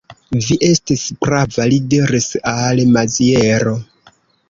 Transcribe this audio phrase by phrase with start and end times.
[0.45, 3.79] Vi estis prava, li diris al Maziero.